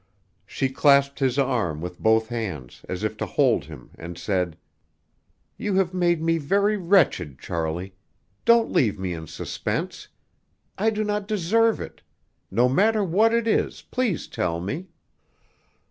[0.47, 4.57] She clasped his arm with both hands, as if to hold him, and said:
[5.57, 7.93] "You have made me very wretched, Charlie!
[8.43, 10.07] Don't leave me in suspense!
[10.75, 12.01] I do not deserve it.
[12.49, 14.87] No matter what it is, please tell me!"